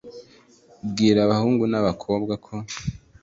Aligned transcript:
bwira 0.89 1.19
abahungu 1.23 1.63
na 1.71 1.79
bakobwa 1.87 2.33
ko 2.45 2.53